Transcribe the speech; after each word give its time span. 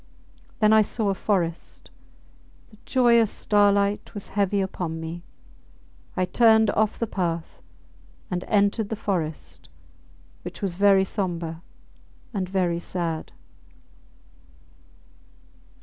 Then 0.57 0.73
I 0.73 0.81
saw 0.81 1.09
a 1.09 1.13
forest. 1.13 1.91
The 2.69 2.77
joyous 2.87 3.29
starlight 3.29 4.15
was 4.15 4.29
heavy 4.29 4.59
upon 4.59 4.99
me. 4.99 5.21
I 6.17 6.25
turned 6.25 6.71
off 6.71 6.97
the 6.97 7.05
path 7.05 7.61
and 8.31 8.43
entered 8.45 8.89
the 8.89 8.95
forest, 8.95 9.69
which 10.41 10.59
was 10.59 10.73
very 10.73 11.03
sombre 11.05 11.61
and 12.33 12.49
very 12.49 12.79
sad. 12.79 13.31